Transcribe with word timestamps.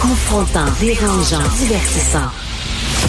Confrontant, 0.00 0.64
dérangeant, 0.80 1.42
divertissant. 1.58 2.30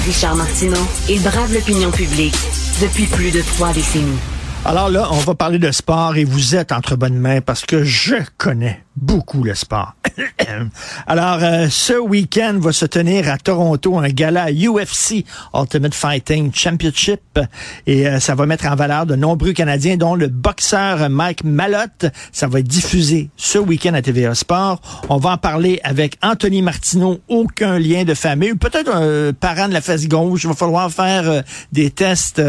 Richard 0.05 0.35
Martineau, 0.35 0.85
il 1.09 1.21
brave 1.21 1.53
l'opinion 1.53 1.89
publique 1.89 2.35
depuis 2.81 3.05
plus 3.05 3.31
de 3.31 3.41
trois 3.41 3.71
décennies. 3.71 4.19
Alors 4.65 4.89
là, 4.89 5.07
on 5.11 5.19
va 5.19 5.33
parler 5.33 5.57
de 5.57 5.71
sport 5.71 6.17
et 6.17 6.25
vous 6.25 6.53
êtes 6.53 6.73
entre 6.73 6.97
bonnes 6.97 7.17
mains 7.17 7.39
parce 7.39 7.65
que 7.65 7.85
je 7.85 8.17
connais 8.37 8.83
beaucoup 8.95 9.43
le 9.43 9.55
sport. 9.55 9.95
Alors, 11.07 11.39
euh, 11.41 11.67
ce 11.69 11.93
week-end 11.93 12.57
va 12.59 12.71
se 12.71 12.85
tenir 12.85 13.29
à 13.29 13.37
Toronto 13.37 13.97
un 13.97 14.09
gala 14.09 14.51
UFC, 14.51 15.25
Ultimate 15.53 15.93
Fighting 15.93 16.51
Championship, 16.53 17.39
et 17.87 18.07
euh, 18.07 18.19
ça 18.19 18.35
va 18.35 18.45
mettre 18.45 18.65
en 18.67 18.75
valeur 18.75 19.05
de 19.05 19.15
nombreux 19.15 19.53
Canadiens, 19.53 19.97
dont 19.97 20.15
le 20.15 20.27
boxeur 20.27 21.09
Mike 21.09 21.43
Malotte. 21.43 22.05
Ça 22.31 22.47
va 22.47 22.59
être 22.59 22.67
diffusé 22.67 23.29
ce 23.37 23.57
week-end 23.57 23.93
à 23.93 24.01
TVA 24.01 24.35
Sport. 24.35 24.81
On 25.09 25.17
va 25.17 25.31
en 25.31 25.37
parler 25.37 25.79
avec 25.83 26.17
Anthony 26.21 26.61
Martineau, 26.61 27.19
aucun 27.27 27.79
lien 27.79 28.03
de 28.03 28.13
famille, 28.13 28.55
peut-être 28.55 28.93
un 28.93 29.33
parent 29.33 29.67
de 29.67 29.73
la 29.73 29.81
fesse 29.81 30.07
gauche. 30.07 30.43
Il 30.43 30.47
va 30.47 30.55
falloir 30.55 30.91
faire 30.91 31.29
euh, 31.29 31.41
des 31.71 31.91
tests 31.91 32.41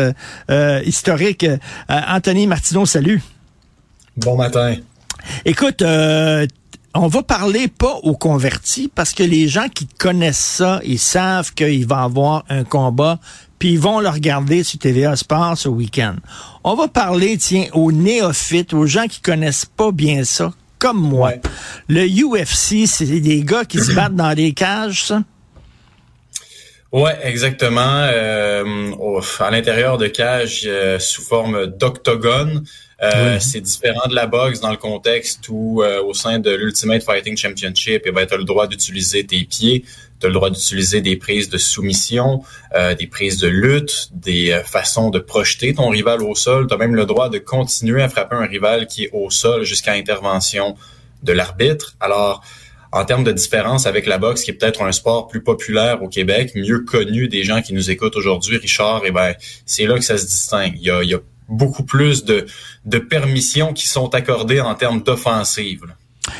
historiques. 0.84 1.46
Anthony 1.88 2.46
Martineau, 2.46 2.86
salut. 2.86 3.22
Bon 4.16 4.36
matin. 4.36 4.76
Écoute, 5.44 5.82
euh, 5.82 6.46
on 6.94 7.06
va 7.06 7.22
parler 7.22 7.68
pas 7.68 7.94
aux 8.02 8.16
convertis 8.16 8.90
parce 8.94 9.12
que 9.12 9.22
les 9.22 9.48
gens 9.48 9.68
qui 9.68 9.86
connaissent 9.86 10.38
ça, 10.38 10.80
ils 10.84 10.98
savent 10.98 11.54
qu'il 11.54 11.86
va 11.86 12.02
y 12.02 12.04
avoir 12.04 12.44
un 12.48 12.64
combat, 12.64 13.18
puis 13.58 13.72
ils 13.72 13.78
vont 13.78 14.00
le 14.00 14.08
regarder 14.08 14.62
sur 14.62 14.78
TVA 14.78 15.16
Sport 15.16 15.56
ce 15.56 15.68
week-end. 15.68 16.16
On 16.64 16.74
va 16.74 16.88
parler, 16.88 17.38
tiens, 17.38 17.66
aux 17.72 17.92
néophytes, 17.92 18.74
aux 18.74 18.86
gens 18.86 19.06
qui 19.06 19.20
connaissent 19.20 19.64
pas 19.64 19.92
bien 19.92 20.24
ça, 20.24 20.52
comme 20.78 21.00
moi. 21.00 21.32
Le 21.88 22.06
UFC, 22.06 22.86
c'est 22.86 23.06
des 23.06 23.42
gars 23.42 23.64
qui 23.64 23.78
se 23.78 23.92
battent 23.94 24.16
dans 24.16 24.34
des 24.34 24.52
cages, 24.52 25.04
ça? 25.04 25.22
Ouais, 26.92 27.16
exactement. 27.22 27.80
Euh, 28.12 28.90
à 29.40 29.50
l'intérieur 29.50 29.96
de 29.96 30.08
cages 30.08 30.64
euh, 30.66 30.98
sous 30.98 31.22
forme 31.22 31.66
d'octogone. 31.66 32.64
Euh, 33.02 33.38
c'est 33.40 33.60
différent 33.60 34.08
de 34.08 34.14
la 34.14 34.26
boxe 34.26 34.60
dans 34.60 34.70
le 34.70 34.76
contexte 34.76 35.48
où, 35.48 35.82
euh, 35.82 36.00
au 36.02 36.14
sein 36.14 36.38
de 36.38 36.50
l'Ultimate 36.50 37.02
Fighting 37.02 37.36
Championship, 37.36 38.02
eh 38.04 38.12
ben, 38.12 38.26
tu 38.26 38.34
as 38.34 38.36
le 38.36 38.44
droit 38.44 38.68
d'utiliser 38.68 39.26
tes 39.26 39.42
pieds, 39.42 39.84
tu 40.20 40.26
as 40.26 40.28
le 40.28 40.34
droit 40.34 40.50
d'utiliser 40.50 41.00
des 41.00 41.16
prises 41.16 41.48
de 41.48 41.58
soumission, 41.58 42.44
euh, 42.76 42.94
des 42.94 43.08
prises 43.08 43.38
de 43.38 43.48
lutte, 43.48 44.10
des 44.12 44.60
façons 44.64 45.10
de 45.10 45.18
projeter 45.18 45.74
ton 45.74 45.88
rival 45.88 46.22
au 46.22 46.36
sol. 46.36 46.68
Tu 46.68 46.74
as 46.74 46.76
même 46.76 46.94
le 46.94 47.04
droit 47.04 47.28
de 47.28 47.38
continuer 47.38 48.02
à 48.02 48.08
frapper 48.08 48.36
un 48.36 48.46
rival 48.46 48.86
qui 48.86 49.04
est 49.04 49.10
au 49.12 49.30
sol 49.30 49.64
jusqu'à 49.64 49.94
intervention 49.94 50.76
de 51.24 51.32
l'arbitre. 51.32 51.96
Alors, 51.98 52.44
en 52.92 53.04
termes 53.04 53.24
de 53.24 53.32
différence 53.32 53.86
avec 53.86 54.06
la 54.06 54.18
boxe, 54.18 54.44
qui 54.44 54.50
est 54.52 54.54
peut-être 54.54 54.82
un 54.82 54.92
sport 54.92 55.26
plus 55.26 55.42
populaire 55.42 56.02
au 56.02 56.08
Québec, 56.08 56.52
mieux 56.54 56.80
connu 56.80 57.26
des 57.26 57.42
gens 57.42 57.62
qui 57.62 57.72
nous 57.72 57.90
écoutent 57.90 58.16
aujourd'hui, 58.16 58.58
Richard, 58.58 59.02
eh 59.06 59.10
ben, 59.10 59.34
c'est 59.66 59.86
là 59.86 59.94
que 59.96 60.04
ça 60.04 60.18
se 60.18 60.26
distingue. 60.26 60.74
Il 60.76 60.82
y 60.82 60.90
a, 60.90 61.02
il 61.02 61.08
y 61.08 61.14
a 61.14 61.18
beaucoup 61.48 61.84
plus 61.84 62.24
de, 62.24 62.46
de 62.84 62.98
permissions 62.98 63.72
qui 63.72 63.88
sont 63.88 64.14
accordées 64.14 64.60
en 64.60 64.74
termes 64.74 65.02
d'offensive. 65.02 65.82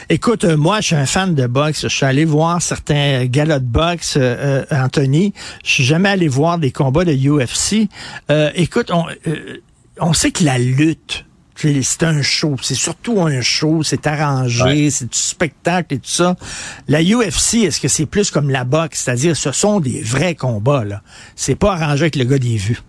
Écoute, 0.09 0.45
euh, 0.45 0.57
moi, 0.57 0.81
je 0.81 0.87
suis 0.87 0.95
un 0.95 1.07
fan 1.07 1.35
de 1.35 1.47
boxe. 1.47 1.83
Je 1.83 1.89
suis 1.89 2.07
allé 2.07 2.25
voir 2.25 2.63
certains 2.63 3.25
galas 3.27 3.59
de 3.59 3.67
boxe, 3.67 4.17
euh, 4.17 4.65
euh, 4.71 4.85
Anthony. 4.85 5.33
Je 5.65 5.71
suis 5.71 5.85
jamais 5.85 6.11
allé 6.11 6.29
voir 6.29 6.59
des 6.59 6.71
combats 6.71 7.05
de 7.05 7.13
UFC. 7.13 7.89
écoute, 8.55 8.91
on, 8.93 9.07
on 9.99 10.13
sait 10.13 10.31
que 10.31 10.45
la 10.45 10.59
lutte, 10.59 11.25
c'est 11.57 12.03
un 12.03 12.23
show. 12.23 12.57
C'est 12.63 12.75
surtout 12.75 13.21
un 13.21 13.41
show. 13.41 13.83
C'est 13.83 14.07
arrangé. 14.07 14.91
C'est 14.91 15.11
du 15.11 15.19
spectacle 15.19 15.95
et 15.95 15.99
tout 15.99 16.11
ça. 16.11 16.37
La 16.89 17.03
UFC, 17.03 17.65
est-ce 17.65 17.81
que 17.81 17.89
c'est 17.89 18.07
plus 18.07 18.31
comme 18.31 18.51
la 18.51 18.65
boxe? 18.65 19.03
C'est-à-dire, 19.03 19.37
ce 19.37 19.53
sont 19.53 19.81
des 19.81 20.01
vrais 20.03 20.35
combats, 20.35 20.85
là. 20.85 21.03
C'est 21.37 21.57
pas 21.57 21.75
arrangé 21.75 22.03
avec 22.03 22.17
le 22.17 22.25
gars 22.25 22.39
des 22.39 22.57
vues. 22.57 22.81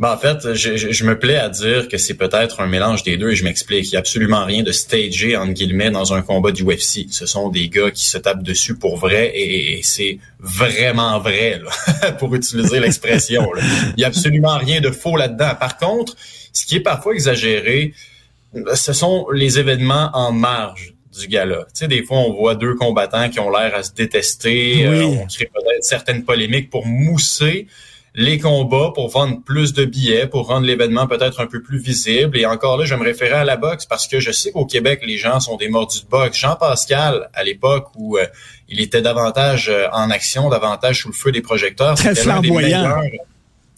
Ben, 0.00 0.14
en 0.14 0.16
fait, 0.16 0.54
je, 0.54 0.76
je, 0.76 1.04
me 1.04 1.18
plais 1.18 1.36
à 1.36 1.50
dire 1.50 1.86
que 1.86 1.98
c'est 1.98 2.14
peut-être 2.14 2.60
un 2.60 2.66
mélange 2.66 3.02
des 3.02 3.18
deux 3.18 3.32
et 3.32 3.36
je 3.36 3.44
m'explique. 3.44 3.84
Il 3.88 3.90
n'y 3.90 3.96
a 3.96 3.98
absolument 3.98 4.46
rien 4.46 4.62
de 4.62 4.72
stagé, 4.72 5.36
entre 5.36 5.52
guillemets, 5.52 5.90
dans 5.90 6.14
un 6.14 6.22
combat 6.22 6.52
du 6.52 6.64
UFC. 6.64 7.04
Ce 7.10 7.26
sont 7.26 7.50
des 7.50 7.68
gars 7.68 7.90
qui 7.90 8.06
se 8.06 8.16
tapent 8.16 8.42
dessus 8.42 8.74
pour 8.78 8.96
vrai 8.96 9.30
et, 9.34 9.82
c'est 9.82 10.18
vraiment 10.38 11.18
vrai, 11.18 11.60
là, 11.62 12.12
pour 12.18 12.34
utiliser 12.34 12.80
l'expression. 12.80 13.46
Il 13.90 13.96
n'y 13.98 14.04
a 14.04 14.06
absolument 14.06 14.56
rien 14.56 14.80
de 14.80 14.90
faux 14.90 15.18
là-dedans. 15.18 15.50
Par 15.60 15.76
contre, 15.76 16.16
ce 16.50 16.64
qui 16.64 16.76
est 16.76 16.80
parfois 16.80 17.12
exagéré, 17.12 17.92
ce 18.72 18.94
sont 18.94 19.26
les 19.34 19.58
événements 19.58 20.08
en 20.14 20.32
marge 20.32 20.94
du 21.20 21.28
gala. 21.28 21.66
Tu 21.74 21.80
sais, 21.80 21.88
des 21.88 22.02
fois, 22.04 22.20
on 22.20 22.32
voit 22.32 22.54
deux 22.54 22.74
combattants 22.74 23.28
qui 23.28 23.38
ont 23.38 23.50
l'air 23.50 23.74
à 23.74 23.82
se 23.82 23.92
détester. 23.92 24.86
Euh, 24.86 25.04
on 25.04 25.26
crée 25.26 25.50
peut-être 25.52 25.84
certaines 25.84 26.24
polémiques 26.24 26.70
pour 26.70 26.86
mousser 26.86 27.66
les 28.14 28.38
combats 28.38 28.90
pour 28.94 29.08
vendre 29.08 29.40
plus 29.42 29.72
de 29.72 29.84
billets, 29.84 30.26
pour 30.26 30.48
rendre 30.48 30.66
l'événement 30.66 31.06
peut-être 31.06 31.40
un 31.40 31.46
peu 31.46 31.62
plus 31.62 31.78
visible. 31.78 32.36
Et 32.38 32.46
encore 32.46 32.76
là, 32.76 32.84
je 32.84 32.94
me 32.94 33.04
référais 33.04 33.38
à 33.38 33.44
la 33.44 33.56
boxe 33.56 33.86
parce 33.86 34.08
que 34.08 34.18
je 34.18 34.32
sais 34.32 34.50
qu'au 34.50 34.66
Québec, 34.66 35.02
les 35.06 35.16
gens 35.16 35.40
sont 35.40 35.56
des 35.56 35.68
mordus 35.68 36.02
de 36.02 36.08
boxe. 36.08 36.38
Jean 36.38 36.56
Pascal, 36.56 37.30
à 37.34 37.44
l'époque 37.44 37.88
où 37.96 38.18
euh, 38.18 38.26
il 38.68 38.80
était 38.80 39.02
davantage 39.02 39.68
euh, 39.68 39.86
en 39.92 40.10
action, 40.10 40.48
davantage 40.48 41.02
sous 41.02 41.08
le 41.08 41.14
feu 41.14 41.30
des 41.30 41.42
projecteurs, 41.42 41.94
très 41.94 42.14
flamboyant. 42.16 43.00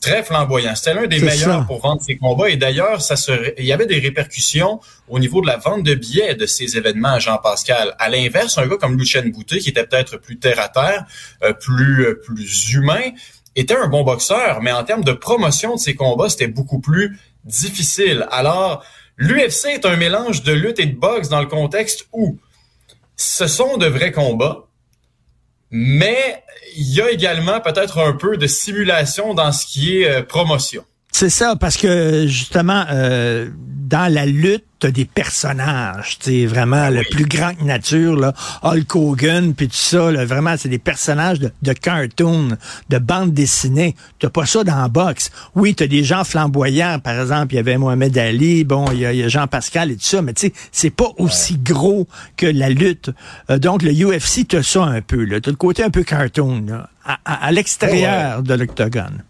très 0.00 0.22
flamboyant. 0.22 0.75
C'était 0.75 0.94
l'un 0.94 1.06
des 1.06 1.20
meilleurs 1.20 1.66
pour 1.66 1.81
vendre 1.81 2.00
ses 2.00 2.16
combats. 2.16 2.49
Et 2.49 2.56
d'ailleurs, 2.56 3.03
ça 3.03 3.16
se, 3.16 3.32
il 3.59 3.66
y 3.66 3.72
avait 3.72 3.87
des 3.87 3.99
répercussions 3.99 4.81
au 5.09 5.19
niveau 5.19 5.43
de 5.43 5.47
la 5.47 5.59
vente 5.59 5.82
de 5.82 5.94
billets 5.94 6.34
de 6.37 6.47
ces 6.47 6.78
événements 6.78 7.12
à 7.12 7.19
Jean 7.19 7.37
Pascal. 7.37 7.94
À 7.99 8.09
l'inverse, 8.09 8.56
un 8.56 8.66
gars 8.66 8.78
comme 8.81 8.97
Lucien 8.99 9.22
Boutet, 9.26 9.59
qui 9.59 9.69
était 9.69 9.84
peut-être 9.84 10.16
plus 10.16 10.38
terre 10.38 10.59
à 10.59 10.69
terre, 10.69 11.04
euh, 11.44 11.53
plus 11.53 12.16
plus 12.25 12.72
humain, 12.72 13.12
était 13.56 13.76
un 13.76 13.88
bon 13.88 14.02
boxeur, 14.02 14.62
mais 14.62 14.72
en 14.72 14.84
termes 14.84 15.04
de 15.04 15.12
promotion 15.12 15.74
de 15.74 15.80
ses 15.80 15.94
combats, 15.94 16.28
c'était 16.28 16.46
beaucoup 16.46 16.80
plus 16.80 17.18
difficile. 17.44 18.26
Alors, 18.30 18.84
l'UFC 19.16 19.66
est 19.66 19.84
un 19.84 19.96
mélange 19.96 20.42
de 20.42 20.52
lutte 20.52 20.78
et 20.78 20.86
de 20.86 20.96
boxe 20.96 21.28
dans 21.28 21.40
le 21.40 21.46
contexte 21.46 22.08
où 22.12 22.38
ce 23.16 23.46
sont 23.46 23.76
de 23.76 23.86
vrais 23.86 24.12
combats, 24.12 24.68
mais 25.70 26.42
il 26.76 26.94
y 26.94 27.00
a 27.00 27.10
également 27.10 27.60
peut-être 27.60 27.98
un 27.98 28.12
peu 28.12 28.36
de 28.36 28.46
simulation 28.46 29.34
dans 29.34 29.52
ce 29.52 29.66
qui 29.66 29.98
est 29.98 30.08
euh, 30.08 30.22
promotion. 30.22 30.84
C'est 31.12 31.30
ça, 31.30 31.56
parce 31.56 31.76
que 31.76 32.26
justement, 32.26 32.84
euh, 32.90 33.48
dans 33.92 34.12
la 34.12 34.24
lutte, 34.24 34.64
t'as 34.78 34.90
des 34.90 35.04
personnages, 35.04 36.18
tu 36.18 36.46
vraiment 36.46 36.88
ben 36.88 36.94
le 36.94 37.02
plus 37.08 37.26
grand 37.26 37.54
que 37.54 37.62
nature, 37.62 38.16
là, 38.16 38.32
Hulk 38.62 38.96
Hogan, 38.96 39.54
puis 39.54 39.68
tout 39.68 39.76
ça, 39.76 40.10
là, 40.10 40.24
vraiment, 40.24 40.54
c'est 40.56 40.70
des 40.70 40.78
personnages 40.78 41.38
de, 41.38 41.52
de, 41.60 41.72
cartoon, 41.74 42.56
de 42.88 42.98
bande 42.98 43.34
dessinée. 43.34 43.94
T'as 44.18 44.30
pas 44.30 44.46
ça 44.46 44.64
dans 44.64 44.80
la 44.80 44.88
boxe. 44.88 45.30
Oui, 45.54 45.74
t'as 45.74 45.86
des 45.86 46.02
gens 46.02 46.24
flamboyants, 46.24 46.98
par 46.98 47.20
exemple, 47.20 47.52
il 47.52 47.56
y 47.56 47.60
avait 47.60 47.76
Mohamed 47.76 48.16
Ali, 48.16 48.64
bon, 48.64 48.86
il 48.92 49.00
y 49.00 49.22
a, 49.22 49.28
Jean 49.28 49.46
Pascal 49.46 49.90
et 49.90 49.96
tout 49.96 50.06
ça, 50.06 50.22
mais 50.22 50.32
tu 50.32 50.46
sais, 50.46 50.52
c'est 50.72 50.90
pas 50.90 51.10
aussi 51.18 51.58
gros 51.58 52.08
que 52.38 52.46
la 52.46 52.70
lutte. 52.70 53.10
Euh, 53.50 53.58
donc, 53.58 53.82
le 53.82 53.92
UFC, 53.92 54.48
t'as 54.48 54.62
ça 54.62 54.84
un 54.84 55.02
peu, 55.02 55.24
là. 55.24 55.40
T'as 55.40 55.50
le 55.50 55.56
côté 55.58 55.84
un 55.84 55.90
peu 55.90 56.02
cartoon, 56.02 56.64
là, 56.66 56.88
à, 57.04 57.52
l'extérieur 57.52 58.42
de 58.42 58.54
l'octogone. 58.54 59.22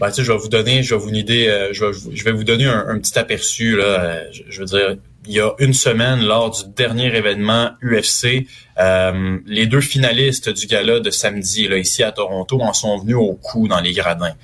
Ben, 0.00 0.08
tu 0.08 0.16
sais, 0.16 0.24
je 0.24 0.32
vais 0.32 0.38
vous 0.38 0.48
donner, 0.48 0.82
je 0.82 0.94
vais 0.94 1.00
vous 1.00 1.08
une 1.08 1.16
idée, 1.16 1.46
euh, 1.46 1.72
je, 1.72 1.84
vais, 1.84 1.92
je 2.12 2.24
vais 2.24 2.32
vous 2.32 2.42
donner 2.42 2.66
un, 2.66 2.98
petit 2.98 3.16
aperçu 3.16 3.76
là. 3.76 3.84
Euh, 3.84 4.24
je, 4.32 4.60
veux 4.60 4.66
dire, 4.66 4.96
il 5.26 5.32
y 5.32 5.40
a 5.40 5.52
une 5.60 5.72
semaine, 5.72 6.20
lors 6.24 6.50
du 6.50 6.62
dernier 6.76 7.14
événement 7.16 7.70
UFC, 7.80 8.46
euh, 8.80 9.38
les 9.46 9.66
deux 9.66 9.80
finalistes 9.80 10.48
du 10.48 10.66
gala 10.66 10.98
de 10.98 11.10
samedi 11.10 11.68
là 11.68 11.78
ici 11.78 12.02
à 12.02 12.10
Toronto 12.10 12.60
en 12.60 12.72
sont 12.72 12.98
venus 12.98 13.16
au 13.16 13.34
coup 13.34 13.68
dans 13.68 13.80
les 13.80 13.92
gradins. 13.92 14.34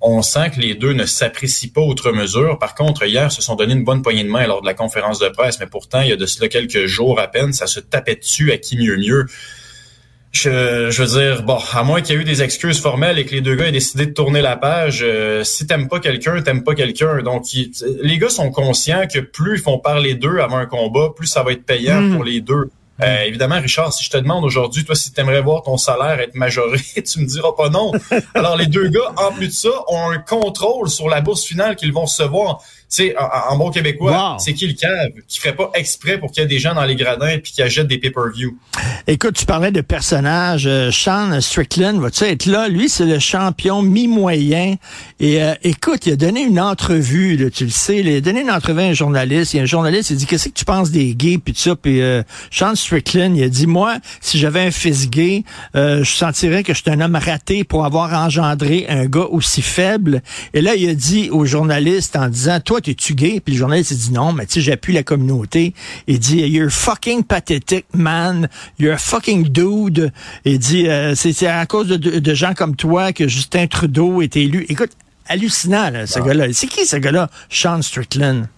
on 0.00 0.22
sent 0.22 0.50
que 0.54 0.60
les 0.60 0.74
deux 0.74 0.94
ne 0.94 1.04
s'apprécient 1.04 1.70
pas 1.74 1.82
outre 1.82 2.10
mesure. 2.12 2.58
Par 2.58 2.74
contre, 2.74 3.04
hier, 3.04 3.30
se 3.30 3.42
sont 3.42 3.56
donné 3.56 3.74
une 3.74 3.84
bonne 3.84 4.00
poignée 4.00 4.24
de 4.24 4.30
main 4.30 4.46
lors 4.46 4.62
de 4.62 4.66
la 4.66 4.74
conférence 4.74 5.18
de 5.18 5.28
presse, 5.28 5.60
mais 5.60 5.66
pourtant, 5.66 6.00
il 6.00 6.08
y 6.08 6.12
a 6.12 6.16
de 6.16 6.26
cela 6.26 6.48
quelques 6.48 6.86
jours 6.86 7.20
à 7.20 7.28
peine, 7.28 7.52
ça 7.52 7.66
se 7.66 7.78
tapait 7.78 8.16
dessus 8.16 8.52
à 8.52 8.56
qui 8.56 8.78
mieux 8.78 8.96
mieux. 8.96 9.26
Je, 10.36 10.90
je, 10.90 11.02
veux 11.02 11.18
dire, 11.18 11.42
bon, 11.44 11.58
à 11.72 11.82
moins 11.82 12.02
qu'il 12.02 12.14
y 12.14 12.18
ait 12.18 12.20
eu 12.20 12.24
des 12.24 12.42
excuses 12.42 12.78
formelles 12.78 13.18
et 13.18 13.24
que 13.24 13.34
les 13.34 13.40
deux 13.40 13.54
gars 13.54 13.68
aient 13.68 13.72
décidé 13.72 14.04
de 14.04 14.12
tourner 14.12 14.42
la 14.42 14.56
page, 14.56 15.00
euh, 15.02 15.44
si 15.44 15.66
t'aimes 15.66 15.88
pas 15.88 15.98
quelqu'un, 15.98 16.42
t'aimes 16.42 16.62
pas 16.62 16.74
quelqu'un. 16.74 17.22
Donc, 17.22 17.46
les 18.02 18.18
gars 18.18 18.28
sont 18.28 18.50
conscients 18.50 19.06
que 19.06 19.20
plus 19.20 19.56
ils 19.56 19.62
font 19.62 19.78
parler 19.78 20.14
d'eux 20.14 20.40
avant 20.40 20.58
un 20.58 20.66
combat, 20.66 21.08
plus 21.16 21.26
ça 21.26 21.42
va 21.42 21.52
être 21.52 21.64
payant 21.64 22.02
hmm. 22.02 22.14
pour 22.14 22.24
les 22.24 22.42
deux. 22.42 22.70
Euh, 23.02 23.22
évidemment, 23.22 23.60
Richard, 23.60 23.92
si 23.92 24.04
je 24.04 24.10
te 24.10 24.16
demande 24.18 24.44
aujourd'hui, 24.44 24.84
toi, 24.84 24.94
si 24.94 25.10
tu 25.12 25.20
aimerais 25.20 25.40
voir 25.40 25.62
ton 25.62 25.78
salaire 25.78 26.20
être 26.20 26.34
majoré, 26.34 26.78
tu 26.94 27.20
me 27.20 27.26
diras 27.26 27.52
pas 27.56 27.70
non. 27.70 27.92
Alors, 28.34 28.56
les 28.56 28.66
deux 28.66 28.88
gars, 28.88 29.12
en 29.16 29.32
plus 29.32 29.48
de 29.48 29.52
ça, 29.52 29.70
ont 29.88 30.10
un 30.10 30.18
contrôle 30.18 30.90
sur 30.90 31.08
la 31.08 31.22
bourse 31.22 31.44
finale 31.44 31.76
qu'ils 31.76 31.92
vont 31.92 32.04
recevoir. 32.04 32.62
Sais, 32.88 33.14
en, 33.18 33.56
bon 33.56 33.70
québécois, 33.70 34.36
c'est 34.38 34.52
qui 34.52 34.66
le 34.66 34.74
cave 34.74 35.10
qui 35.26 35.40
ferait 35.40 35.56
pas 35.56 35.70
exprès 35.74 36.18
pour 36.18 36.30
qu'il 36.30 36.42
y 36.42 36.46
ait 36.46 36.48
des 36.48 36.58
gens 36.58 36.74
dans 36.74 36.84
les 36.84 36.96
gradins 36.96 37.38
puis 37.42 37.52
qui 37.52 37.62
achètent 37.62 37.88
des 37.88 37.98
pay-per-view? 37.98 38.56
Écoute, 39.06 39.34
tu 39.34 39.46
parlais 39.46 39.70
de 39.70 39.80
personnages. 39.80 40.66
Euh, 40.66 40.90
Sean 40.90 41.40
Strickland, 41.40 41.98
va-tu 42.00 42.24
être 42.24 42.46
là? 42.46 42.68
Lui, 42.68 42.88
c'est 42.88 43.04
le 43.04 43.18
champion 43.18 43.82
mi-moyen. 43.82 44.76
Et 45.20 45.42
euh, 45.42 45.54
écoute, 45.62 46.06
il 46.06 46.12
a 46.12 46.16
donné 46.16 46.42
une 46.42 46.60
entrevue, 46.60 47.36
là, 47.36 47.50
tu 47.50 47.64
le 47.64 47.70
sais. 47.70 47.98
Il 47.98 48.08
a 48.08 48.20
donné 48.20 48.42
une 48.42 48.50
entrevue 48.50 48.80
à 48.80 48.84
un 48.84 48.92
journaliste. 48.92 49.54
Il 49.54 49.58
y 49.58 49.60
a 49.60 49.62
un 49.62 49.66
journaliste, 49.66 50.10
il 50.10 50.16
dit, 50.16 50.26
qu'est-ce 50.26 50.48
que 50.48 50.54
tu 50.54 50.64
penses 50.64 50.90
des 50.90 51.14
gays? 51.14 51.38
Puis 51.38 51.54
tout 51.54 51.60
ça? 51.60 51.76
Puis 51.76 52.00
euh, 52.00 52.22
Sean 52.50 52.74
Strickland, 52.74 53.36
il 53.36 53.42
a 53.42 53.48
dit, 53.48 53.66
moi, 53.66 53.98
si 54.20 54.38
j'avais 54.38 54.60
un 54.60 54.70
fils 54.70 55.08
gay, 55.10 55.44
je 55.74 56.04
sentirais 56.04 56.62
que 56.62 56.72
je 56.74 56.82
suis 56.82 56.90
un 56.90 57.00
homme 57.00 57.16
raté 57.16 57.64
pour 57.64 57.84
avoir 57.84 58.12
engendré 58.12 58.86
un 58.88 59.06
gars 59.06 59.26
aussi 59.30 59.62
faible. 59.62 60.22
Et 60.54 60.60
là, 60.60 60.74
il 60.74 60.88
a 60.88 60.94
dit 60.94 61.30
au 61.30 61.44
journaliste 61.44 62.16
en 62.16 62.28
disant, 62.28 62.60
toi, 62.60 62.75
t'es-tu 62.80 63.14
gay? 63.14 63.40
Puis 63.40 63.54
le 63.54 63.58
journaliste, 63.58 63.90
il 63.92 63.98
dit, 63.98 64.12
non, 64.12 64.32
mais 64.32 64.46
tu 64.46 64.54
sais, 64.54 64.60
j'appuie 64.60 64.94
la 64.94 65.02
communauté. 65.02 65.74
Il 66.06 66.18
dit, 66.18 66.40
you're 66.40 66.70
fucking 66.70 67.24
pathetic, 67.24 67.86
man. 67.92 68.48
You're 68.78 68.94
a 68.94 68.98
fucking 68.98 69.48
dude. 69.48 70.12
Il 70.44 70.58
dit, 70.58 70.88
euh, 70.88 71.14
c'est 71.14 71.46
à 71.46 71.64
cause 71.66 71.88
de, 71.88 72.34
gens 72.34 72.54
comme 72.54 72.76
toi 72.76 73.12
que 73.12 73.28
Justin 73.28 73.66
Trudeau 73.66 74.22
est 74.22 74.36
élu. 74.36 74.66
Écoute, 74.68 74.90
hallucinant, 75.26 75.92
ce 76.06 76.18
ah. 76.18 76.22
gars-là. 76.22 76.46
C'est 76.52 76.66
qui 76.66 76.86
ce 76.86 76.96
gars-là? 76.96 77.30
Sean 77.48 77.82
Strickland. 77.82 78.48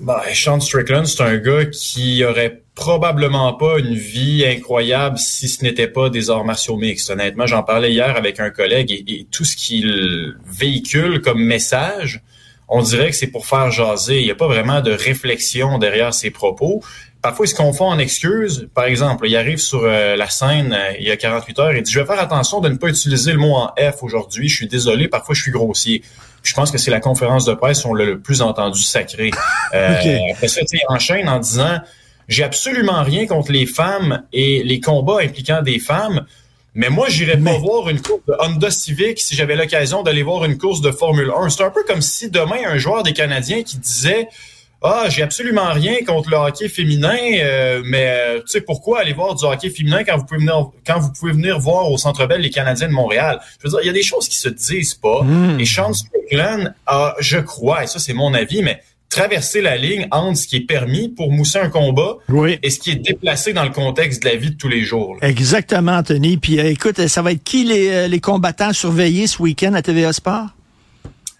Ben, 0.00 0.20
Sean 0.32 0.60
Strickland, 0.60 1.06
c'est 1.06 1.22
un 1.22 1.36
gars 1.36 1.66
qui 1.66 2.24
aurait 2.24 2.64
probablement 2.74 3.52
pas 3.54 3.78
une 3.78 3.94
vie 3.94 4.44
incroyable 4.44 5.18
si 5.18 5.48
ce 5.48 5.62
n'était 5.62 5.86
pas 5.86 6.10
des 6.10 6.30
arts 6.30 6.44
martiaux 6.44 6.76
mixtes. 6.76 7.10
Honnêtement, 7.10 7.46
j'en 7.46 7.62
parlais 7.62 7.92
hier 7.92 8.16
avec 8.16 8.40
un 8.40 8.50
collègue 8.50 8.90
et, 8.90 9.26
tout 9.30 9.44
ce 9.44 9.56
qu'il 9.56 10.34
véhicule 10.46 11.20
comme 11.20 11.42
message, 11.42 12.22
on 12.68 12.82
dirait 12.82 13.10
que 13.10 13.16
c'est 13.16 13.28
pour 13.28 13.46
faire 13.46 13.70
jaser. 13.70 14.20
Il 14.20 14.24
n'y 14.24 14.30
a 14.30 14.34
pas 14.34 14.48
vraiment 14.48 14.80
de 14.80 14.92
réflexion 14.92 15.78
derrière 15.78 16.14
ses 16.14 16.30
propos. 16.30 16.82
Parfois, 17.24 17.46
il 17.46 17.48
se 17.48 17.54
confond 17.54 17.86
en 17.86 17.98
excuses. 17.98 18.68
Par 18.74 18.84
exemple, 18.84 19.26
il 19.26 19.34
arrive 19.34 19.56
sur 19.56 19.84
euh, 19.84 20.14
la 20.14 20.28
scène 20.28 20.74
euh, 20.78 20.92
il 20.98 21.06
y 21.06 21.10
a 21.10 21.16
48 21.16 21.58
heures 21.58 21.70
et 21.70 21.80
dit, 21.80 21.90
je 21.90 21.98
vais 21.98 22.04
faire 22.04 22.20
attention 22.20 22.60
de 22.60 22.68
ne 22.68 22.76
pas 22.76 22.88
utiliser 22.88 23.32
le 23.32 23.38
mot 23.38 23.54
en 23.54 23.68
F 23.78 24.02
aujourd'hui. 24.02 24.48
Je 24.48 24.56
suis 24.56 24.66
désolé, 24.66 25.08
parfois 25.08 25.34
je 25.34 25.40
suis 25.40 25.50
grossier. 25.50 26.02
Je 26.42 26.52
pense 26.52 26.70
que 26.70 26.76
c'est 26.76 26.90
la 26.90 27.00
conférence 27.00 27.46
de 27.46 27.54
presse 27.54 27.86
où 27.86 27.88
on 27.88 27.94
l'a 27.94 28.04
le 28.04 28.20
plus 28.20 28.42
entendu 28.42 28.82
sacré. 28.82 29.30
Euh, 29.72 29.94
Après 30.34 30.48
ça, 30.48 30.60
il 30.70 30.80
enchaîne 30.88 31.26
en 31.26 31.38
disant, 31.38 31.78
j'ai 32.28 32.44
absolument 32.44 33.02
rien 33.02 33.26
contre 33.26 33.52
les 33.52 33.64
femmes 33.64 34.24
et 34.34 34.62
les 34.62 34.80
combats 34.80 35.20
impliquant 35.22 35.62
des 35.62 35.78
femmes. 35.78 36.26
Mais 36.74 36.90
moi, 36.90 37.08
j'irais 37.08 37.38
pas 37.38 37.56
voir 37.58 37.88
une 37.88 38.00
course 38.00 38.24
de 38.26 38.34
Honda 38.40 38.70
Civic 38.70 39.20
si 39.20 39.36
j'avais 39.36 39.54
l'occasion 39.54 40.02
d'aller 40.02 40.22
voir 40.22 40.44
une 40.44 40.58
course 40.58 40.80
de 40.80 40.90
Formule 40.90 41.32
1. 41.36 41.48
C'est 41.50 41.62
un 41.62 41.70
peu 41.70 41.84
comme 41.86 42.02
si 42.02 42.30
demain, 42.30 42.58
un 42.66 42.78
joueur 42.78 43.04
des 43.04 43.12
Canadiens 43.12 43.62
qui 43.62 43.78
disait 43.78 44.28
ah, 44.86 45.06
j'ai 45.08 45.22
absolument 45.22 45.72
rien 45.72 46.04
contre 46.06 46.28
le 46.28 46.36
hockey 46.36 46.68
féminin, 46.68 47.16
euh, 47.38 47.80
mais 47.86 48.06
euh, 48.06 48.40
tu 48.40 48.48
sais 48.48 48.60
pourquoi 48.60 49.00
aller 49.00 49.14
voir 49.14 49.34
du 49.34 49.42
hockey 49.46 49.70
féminin 49.70 50.04
quand 50.04 50.18
vous 50.18 50.26
pouvez 50.26 50.40
venir 50.40 50.68
quand 50.86 50.98
vous 50.98 51.10
pouvez 51.10 51.32
venir 51.32 51.58
voir 51.58 51.90
au 51.90 51.96
Centre 51.96 52.26
Bell 52.26 52.42
les 52.42 52.50
Canadiens 52.50 52.88
de 52.88 52.92
Montréal. 52.92 53.40
Je 53.58 53.66
veux 53.66 53.70
dire, 53.70 53.80
il 53.82 53.86
y 53.86 53.90
a 53.90 53.94
des 53.94 54.02
choses 54.02 54.28
qui 54.28 54.36
se 54.36 54.50
disent 54.50 54.92
pas. 54.92 55.22
Hmm. 55.22 55.58
Et 55.58 55.64
Sean 55.64 55.94
Strickland 55.94 56.74
a, 56.86 57.14
je 57.18 57.38
crois, 57.38 57.84
et 57.84 57.86
ça 57.86 57.98
c'est 57.98 58.12
mon 58.12 58.34
avis, 58.34 58.62
mais 58.62 58.82
traverser 59.14 59.60
la 59.60 59.76
ligne 59.76 60.06
entre 60.10 60.38
ce 60.38 60.46
qui 60.46 60.56
est 60.56 60.66
permis 60.66 61.08
pour 61.08 61.30
mousser 61.30 61.58
un 61.58 61.70
combat 61.70 62.16
et 62.62 62.70
ce 62.70 62.78
qui 62.78 62.90
est 62.90 62.96
déplacé 62.96 63.52
dans 63.52 63.64
le 63.64 63.70
contexte 63.70 64.22
de 64.22 64.28
la 64.28 64.36
vie 64.36 64.50
de 64.50 64.56
tous 64.56 64.68
les 64.68 64.82
jours. 64.82 65.16
Exactement, 65.22 65.92
Anthony. 65.92 66.36
Puis 66.36 66.58
euh, 66.58 66.70
écoute, 66.70 67.06
ça 67.06 67.22
va 67.22 67.32
être 67.32 67.44
qui 67.44 67.64
les, 67.64 68.08
les 68.08 68.20
combattants 68.20 68.72
surveillés 68.72 69.26
ce 69.26 69.40
week-end 69.40 69.74
à 69.74 69.82
TVA 69.82 70.12
Sport? 70.12 70.48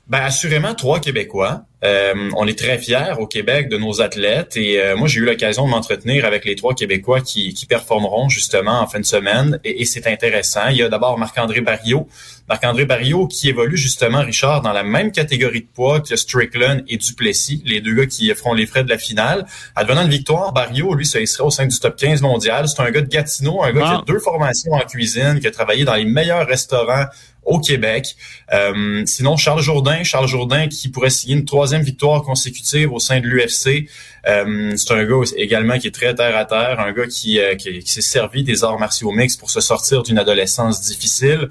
Ben 0.06 0.20
assurément 0.20 0.74
trois 0.74 1.00
Québécois. 1.00 1.62
Euh, 1.82 2.30
on 2.36 2.46
est 2.46 2.58
très 2.58 2.78
fiers 2.78 3.14
au 3.18 3.26
Québec 3.26 3.70
de 3.70 3.78
nos 3.78 4.02
athlètes 4.02 4.56
et 4.56 4.80
euh, 4.80 4.96
moi 4.96 5.08
j'ai 5.08 5.20
eu 5.20 5.24
l'occasion 5.24 5.64
de 5.64 5.70
m'entretenir 5.70 6.26
avec 6.26 6.44
les 6.44 6.56
trois 6.56 6.74
Québécois 6.74 7.20
qui, 7.20 7.54
qui 7.54 7.64
performeront 7.64 8.28
justement 8.28 8.80
en 8.80 8.86
fin 8.86 9.00
de 9.00 9.04
semaine 9.04 9.60
et, 9.64 9.84
c'est 9.86 10.06
intéressant. 10.06 10.68
Il 10.70 10.76
y 10.76 10.82
a 10.82 10.88
d'abord 10.90 11.18
Marc-André 11.18 11.62
Barriot, 11.62 12.06
Marc-André 12.48 12.84
Barriot 12.84 13.26
qui 13.26 13.48
évolue 13.48 13.76
justement 13.76 14.20
Richard 14.20 14.60
dans 14.60 14.72
la 14.72 14.82
même 14.82 15.12
catégorie 15.12 15.62
de 15.62 15.68
poids 15.72 16.00
que 16.00 16.14
Strickland 16.14 16.82
et 16.88 16.96
Duplessis, 16.96 17.62
les 17.64 17.80
deux 17.80 17.94
gars 17.94 18.06
qui 18.06 18.28
feront 18.34 18.52
les 18.52 18.66
frais 18.66 18.84
de 18.84 18.90
la 18.90 18.98
finale. 18.98 19.46
Advenant 19.74 20.02
une 20.02 20.10
victoire, 20.10 20.52
Barriot 20.52 20.94
lui 20.94 21.06
ça 21.06 21.24
serait 21.24 21.44
au 21.44 21.50
sein 21.50 21.66
du 21.66 21.78
top 21.78 21.96
15 21.96 22.20
mondial. 22.22 22.68
C'est 22.68 22.82
un 22.82 22.90
gars 22.90 23.00
de 23.00 23.08
Gatineau, 23.08 23.62
un 23.62 23.72
gars 23.72 23.80
qui 23.80 23.86
a 23.86 23.98
ah. 24.00 24.04
deux 24.06 24.18
formations 24.18 24.72
en 24.72 24.80
cuisine, 24.80 25.40
qui 25.40 25.46
a 25.46 25.50
travaillé 25.50 25.84
dans 25.84 25.94
les 25.94 26.04
meilleurs 26.04 26.46
restaurants 26.46 27.06
au 27.44 27.60
Québec. 27.60 28.16
Euh, 28.52 29.02
sinon, 29.06 29.36
Charles 29.36 29.62
Jourdain, 29.62 30.02
Charles 30.02 30.28
Jourdain 30.28 30.68
qui 30.68 30.88
pourrait 30.88 31.10
signer 31.10 31.36
une 31.36 31.44
troisième 31.44 31.82
victoire 31.82 32.22
consécutive 32.22 32.92
au 32.92 32.98
sein 32.98 33.20
de 33.20 33.26
l'UFC. 33.26 33.88
Euh, 34.26 34.72
c'est 34.76 34.92
un 34.92 35.04
gars 35.04 35.20
également 35.36 35.78
qui 35.78 35.88
est 35.88 35.94
très 35.94 36.14
terre 36.14 36.36
à 36.36 36.44
terre, 36.44 36.80
un 36.80 36.92
gars 36.92 37.06
qui, 37.06 37.38
euh, 37.38 37.54
s'est 37.84 38.00
servi 38.00 38.42
des 38.42 38.64
arts 38.64 38.78
martiaux 38.78 39.12
mixtes 39.12 39.38
pour 39.38 39.50
se 39.50 39.60
sortir 39.60 40.02
d'une 40.02 40.18
adolescence 40.18 40.80
difficile. 40.82 41.48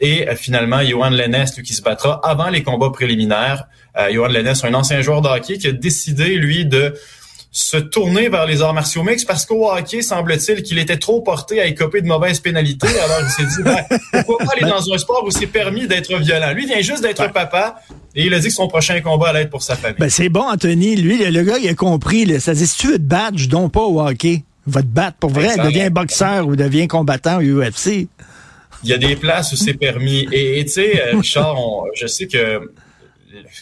Et 0.00 0.26
finalement, 0.34 0.82
Johan 0.82 1.10
Lennes, 1.10 1.46
qui 1.64 1.72
se 1.72 1.82
battra 1.82 2.20
avant 2.24 2.48
les 2.48 2.64
combats 2.64 2.90
préliminaires. 2.90 3.68
Johan 4.10 4.26
Lennes, 4.26 4.52
un 4.64 4.74
ancien 4.74 5.00
joueur 5.02 5.22
de 5.22 5.28
hockey 5.28 5.56
qui 5.56 5.68
a 5.68 5.72
décidé, 5.72 6.34
lui, 6.34 6.66
de 6.66 6.94
se 7.56 7.76
tourner 7.76 8.28
vers 8.28 8.46
les 8.46 8.62
arts 8.62 8.74
martiaux 8.74 9.04
mixtes 9.04 9.28
parce 9.28 9.46
qu'au 9.46 9.70
hockey, 9.70 10.02
semble-t-il 10.02 10.64
qu'il 10.64 10.76
était 10.76 10.96
trop 10.96 11.20
porté 11.20 11.60
à 11.60 11.66
écoper 11.66 12.02
de 12.02 12.06
mauvaises 12.08 12.40
pénalités. 12.40 12.88
Alors 12.88 13.20
il 13.22 13.30
s'est 13.30 13.46
dit, 13.56 13.62
ben, 13.62 13.78
pourquoi 14.10 14.38
pas 14.38 14.52
aller 14.56 14.68
dans 14.68 14.92
un 14.92 14.98
sport 14.98 15.22
où 15.24 15.30
c'est 15.30 15.46
permis 15.46 15.86
d'être 15.86 16.12
violent? 16.18 16.52
Lui 16.52 16.66
vient 16.66 16.80
juste 16.80 17.02
d'être 17.02 17.32
papa 17.32 17.76
et 18.16 18.26
il 18.26 18.34
a 18.34 18.40
dit 18.40 18.48
que 18.48 18.54
son 18.54 18.66
prochain 18.66 19.00
combat 19.00 19.28
allait 19.28 19.42
être 19.42 19.50
pour 19.50 19.62
sa 19.62 19.76
famille. 19.76 20.00
Ben, 20.00 20.10
c'est 20.10 20.28
bon, 20.28 20.42
Anthony. 20.42 20.96
Lui, 20.96 21.16
le, 21.16 21.42
gars, 21.44 21.58
il 21.58 21.68
a 21.68 21.74
compris. 21.74 22.24
Là. 22.24 22.40
Ça 22.40 22.54
dit, 22.54 22.66
si 22.66 22.76
tu 22.76 22.88
veux 22.88 22.98
te 22.98 23.02
battre, 23.02 23.38
je 23.38 23.48
donne 23.48 23.70
pas 23.70 23.82
au 23.82 24.00
hockey. 24.00 24.42
Va 24.66 24.82
te 24.82 24.88
battre 24.88 25.18
pour 25.18 25.30
vrai. 25.30 25.56
Deviens 25.56 25.90
boxeur 25.90 26.48
ou 26.48 26.56
deviens 26.56 26.88
combattant 26.88 27.38
au 27.38 27.42
UFC. 27.42 28.08
Il 28.82 28.90
y 28.90 28.92
a 28.92 28.98
des 28.98 29.14
places 29.14 29.52
où 29.52 29.56
c'est 29.56 29.74
permis. 29.74 30.26
Et 30.32 30.64
tu 30.64 30.72
sais, 30.72 31.00
euh, 31.00 31.18
Richard, 31.18 31.56
je 31.94 32.08
sais 32.08 32.26
que 32.26 32.72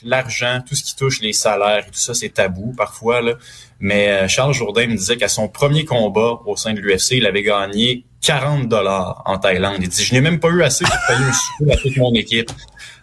l'argent, 0.03 0.61
tout 0.67 0.75
ce 0.75 0.83
qui 0.83 0.97
touche 0.97 1.21
les 1.21 1.33
salaires 1.35 1.85
et 1.87 1.91
tout 1.91 1.99
ça, 1.99 2.15
c'est 2.15 2.31
tabou 2.31 2.73
parfois. 2.75 3.21
Là. 3.21 3.35
Mais 3.83 4.09
euh, 4.09 4.29
Charles 4.29 4.55
Jourdain 4.55 4.87
me 4.87 4.95
disait 4.95 5.17
qu'à 5.17 5.27
son 5.27 5.49
premier 5.49 5.85
combat 5.85 6.41
au 6.47 6.57
sein 6.57 6.73
de 6.73 6.79
l'UFC, 6.79 7.17
il 7.17 7.27
avait 7.27 7.43
gagné 7.43 8.05
40 8.23 8.69
dollars 8.69 9.23
en 9.27 9.39
Thaïlande. 9.39 9.79
Il 9.81 9.89
dit, 9.89 10.05
je 10.05 10.15
n'ai 10.15 10.21
même 10.21 10.39
pas 10.39 10.51
eu 10.51 10.63
assez 10.63 10.85
pour 10.85 10.97
payer 11.09 11.25
un 11.25 11.33
souper 11.33 11.73
à 11.73 11.77
toute 11.77 11.97
mon 11.97 12.15
équipe. 12.15 12.51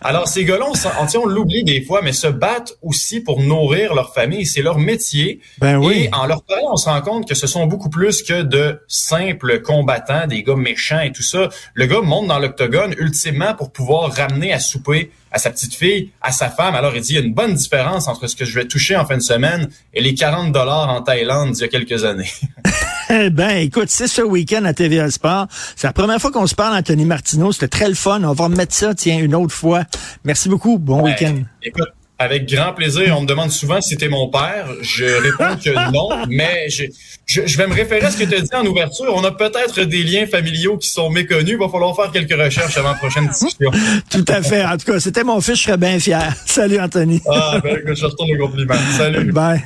Alors, 0.01 0.29
ces 0.29 0.45
gars-là, 0.45 0.65
on, 0.65 1.19
on 1.19 1.25
l'oublie 1.25 1.65
des 1.65 1.81
fois, 1.81 2.01
mais 2.01 2.13
se 2.13 2.27
battent 2.27 2.77
aussi 2.81 3.19
pour 3.19 3.41
nourrir 3.41 3.93
leur 3.93 4.13
famille. 4.13 4.45
C'est 4.45 4.61
leur 4.61 4.77
métier. 4.79 5.41
Ben 5.59 5.75
oui. 5.75 6.05
Et 6.05 6.15
en 6.15 6.25
leur 6.25 6.41
parlant, 6.43 6.69
on 6.71 6.77
se 6.77 6.87
rend 6.87 7.01
compte 7.01 7.27
que 7.27 7.35
ce 7.35 7.47
sont 7.47 7.65
beaucoup 7.65 7.89
plus 7.89 8.23
que 8.23 8.41
de 8.41 8.81
simples 8.87 9.61
combattants, 9.61 10.27
des 10.27 10.43
gars 10.43 10.55
méchants 10.55 11.01
et 11.01 11.11
tout 11.11 11.23
ça. 11.23 11.49
Le 11.73 11.85
gars 11.85 11.99
monte 11.99 12.27
dans 12.27 12.39
l'octogone 12.39 12.95
ultimement 12.97 13.53
pour 13.55 13.73
pouvoir 13.73 14.13
ramener 14.13 14.53
à 14.53 14.59
souper 14.59 15.11
à 15.31 15.37
sa 15.37 15.49
petite 15.49 15.75
fille, 15.75 16.11
à 16.21 16.31
sa 16.31 16.49
femme. 16.49 16.75
Alors, 16.75 16.95
il 16.95 17.01
dit, 17.01 17.13
il 17.13 17.15
y 17.15 17.21
a 17.21 17.25
une 17.25 17.33
bonne 17.33 17.53
différence 17.53 18.07
entre 18.07 18.27
ce 18.27 18.37
que 18.37 18.45
je 18.45 18.57
vais 18.57 18.65
toucher 18.65 18.95
en 18.95 19.05
fin 19.05 19.17
de 19.17 19.21
semaine 19.21 19.69
et 19.93 20.01
les 20.01 20.15
40 20.15 20.53
dollars 20.53 20.68
en 20.71 21.01
Thaïlande 21.01 21.51
d'il 21.51 21.61
y 21.61 21.65
a 21.65 21.67
quelques 21.67 22.03
années. 22.03 22.29
eh 23.09 23.29
ben, 23.29 23.57
écoute, 23.57 23.89
c'est 23.89 24.07
ce 24.07 24.21
week-end 24.21 24.65
à 24.65 24.73
TVA 24.73 25.09
Sport. 25.09 25.47
C'est 25.75 25.87
la 25.87 25.93
première 25.93 26.19
fois 26.19 26.31
qu'on 26.31 26.47
se 26.47 26.55
parle, 26.55 26.75
Anthony 26.75 27.05
Martineau. 27.05 27.51
C'était 27.51 27.67
très 27.67 27.87
le 27.87 27.95
fun. 27.95 28.23
On 28.23 28.33
va 28.33 28.45
remettre 28.45 28.73
ça, 28.73 28.93
tiens, 28.93 29.19
une 29.19 29.35
autre 29.35 29.53
fois. 29.53 29.83
Merci 30.23 30.49
beaucoup. 30.49 30.77
Bon 30.77 31.03
week-end. 31.03 31.35
Écoute, 31.63 31.89
avec 32.19 32.51
grand 32.53 32.73
plaisir. 32.73 33.17
On 33.17 33.21
me 33.21 33.25
demande 33.25 33.49
souvent 33.49 33.79
si 33.81 33.91
c'était 33.91 34.09
mon 34.09 34.27
père. 34.27 34.67
Je 34.81 35.05
réponds 35.05 35.55
que 35.55 35.91
non, 35.91 36.09
mais 36.27 36.69
je, 36.69 36.83
je, 37.25 37.57
vais 37.57 37.65
me 37.65 37.73
référer 37.73 38.05
à 38.05 38.11
ce 38.11 38.17
que 38.17 38.25
tu 38.25 38.35
as 38.35 38.41
dit 38.41 38.49
en 38.53 38.65
ouverture. 38.65 39.11
On 39.15 39.23
a 39.23 39.31
peut-être 39.31 39.81
des 39.83 40.03
liens 40.03 40.27
familiaux 40.27 40.77
qui 40.77 40.89
sont 40.89 41.09
méconnus. 41.09 41.53
Il 41.53 41.57
va 41.57 41.69
falloir 41.69 41.95
faire 41.95 42.11
quelques 42.11 42.37
recherches 42.37 42.77
avant 42.77 42.89
la 42.89 42.95
prochaine 42.95 43.27
discussion. 43.27 43.71
Tout 44.09 44.25
à 44.27 44.41
fait. 44.41 44.65
En 44.65 44.77
tout 44.77 44.91
cas, 44.91 44.99
c'était 44.99 45.23
mon 45.23 45.39
fils. 45.39 45.55
Je 45.55 45.63
serais 45.63 45.77
bien 45.77 45.97
fier. 45.99 46.35
Salut, 46.45 46.79
Anthony. 46.79 47.21
Ah, 47.27 47.59
ben, 47.63 47.79
je 47.85 48.05
retourne 48.05 48.29
le 48.31 48.37
compliment. 48.37 48.75
Salut. 48.97 49.31
Bye. 49.31 49.63